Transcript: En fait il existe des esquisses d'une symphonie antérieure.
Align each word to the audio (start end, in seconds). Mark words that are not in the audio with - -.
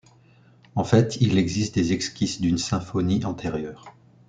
En 0.73 0.83
fait 0.83 1.17
il 1.17 1.37
existe 1.37 1.75
des 1.75 1.93
esquisses 1.93 2.41
d'une 2.41 2.57
symphonie 2.57 3.23
antérieure. 3.23 3.93